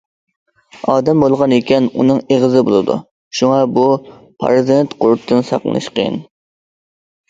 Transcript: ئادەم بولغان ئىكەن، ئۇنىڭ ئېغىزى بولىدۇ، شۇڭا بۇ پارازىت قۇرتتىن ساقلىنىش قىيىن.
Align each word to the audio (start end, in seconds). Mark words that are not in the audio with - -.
ئادەم 0.93 1.21
بولغان 1.25 1.53
ئىكەن، 1.57 1.91
ئۇنىڭ 1.99 2.23
ئېغىزى 2.37 2.65
بولىدۇ، 2.71 2.97
شۇڭا 3.43 3.63
بۇ 3.79 3.87
پارازىت 4.11 5.01
قۇرتتىن 5.07 5.51
ساقلىنىش 5.55 5.97
قىيىن. 5.99 6.23